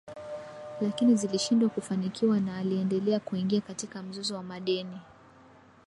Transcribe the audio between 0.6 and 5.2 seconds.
lakini zilishindwa kufanikiwa na aliendelea kuingia katika mzozo wa madeni